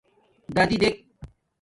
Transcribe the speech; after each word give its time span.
دادݵ 0.55 0.77
دیکھ 0.81 0.99